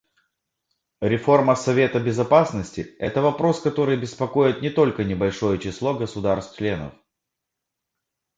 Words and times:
Реформа 1.01 1.55
Совета 1.55 1.99
Безопасности— 1.99 2.95
это 2.97 3.21
вопрос, 3.21 3.61
который 3.61 3.97
беспокоит 3.97 4.63
не 4.63 4.71
только 4.71 5.03
небольшое 5.03 5.59
число 5.59 5.93
государств-членов. 5.93 6.95